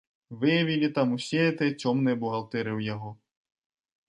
[0.43, 3.09] Выявілі там усе гэтыя цёмныя бухгалтэрыі ў яго.